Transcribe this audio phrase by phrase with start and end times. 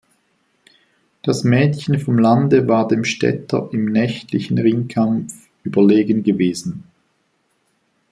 [1.21, 6.85] Das Mädchen vom Lande war dem Städter im nächtlichen Ringkampf überlegen gewesen.